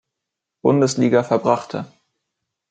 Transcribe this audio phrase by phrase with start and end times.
[0.63, 1.85] Bundesliga verbrachte.